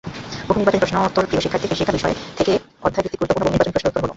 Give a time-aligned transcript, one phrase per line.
[0.47, 2.53] বহুনির্বাচনি প্রশ্নোত্তরপ্রিয় পরীক্ষার্থী, কৃষিশিক্ষা বিষয় থেকে
[2.85, 4.09] অধ্যায়ভিত্তিক গুরুত্বপূর্ণ বহুনির্বাচনি প্রশ্নোত্তর দেওয়া হলো।